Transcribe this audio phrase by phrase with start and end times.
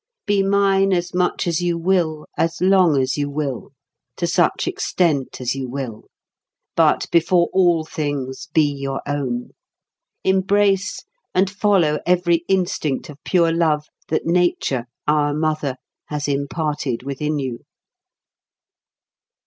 [0.25, 3.69] Be mine as much as you will, as long as you will,
[4.17, 6.05] to such extent as you will,
[6.75, 9.51] but before all things be your own;
[10.23, 11.01] embrace
[11.35, 15.75] and follow every instinct of pure love that nature, our mother,
[16.07, 17.59] has imparted within you."